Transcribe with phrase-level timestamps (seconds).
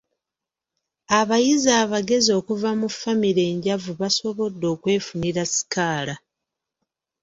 [1.19, 6.15] Abayizi abagezi okuva mu ffamire enjavu basobodde okwefunira sikaala.